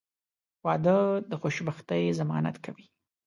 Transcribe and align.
•واده 0.65 0.97
د 1.29 1.31
خوشبختۍ 1.41 2.03
ضمانت 2.19 2.55
کوي. 2.65 2.85